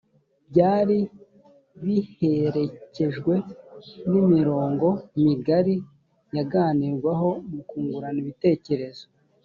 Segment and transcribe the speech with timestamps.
[0.49, 0.97] byari
[1.83, 3.33] biherekejwe
[4.09, 4.87] n’imirongo
[5.23, 5.75] migari
[6.35, 9.05] yaganirwaho mu kungurana ibitekerezo